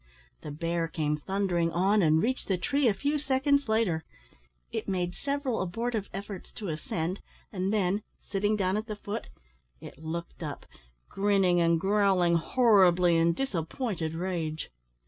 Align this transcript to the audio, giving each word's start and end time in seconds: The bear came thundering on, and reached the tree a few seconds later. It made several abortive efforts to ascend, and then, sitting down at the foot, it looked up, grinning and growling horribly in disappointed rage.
The 0.41 0.49
bear 0.49 0.87
came 0.87 1.15
thundering 1.15 1.71
on, 1.71 2.01
and 2.01 2.23
reached 2.23 2.47
the 2.47 2.57
tree 2.57 2.87
a 2.87 2.93
few 2.95 3.19
seconds 3.19 3.69
later. 3.69 4.03
It 4.71 4.87
made 4.89 5.13
several 5.13 5.61
abortive 5.61 6.09
efforts 6.11 6.51
to 6.53 6.69
ascend, 6.69 7.19
and 7.53 7.71
then, 7.71 8.01
sitting 8.19 8.55
down 8.55 8.77
at 8.77 8.87
the 8.87 8.95
foot, 8.95 9.27
it 9.79 9.99
looked 9.99 10.41
up, 10.41 10.65
grinning 11.07 11.61
and 11.61 11.79
growling 11.79 12.33
horribly 12.33 13.15
in 13.15 13.33
disappointed 13.33 14.15
rage. 14.15 14.71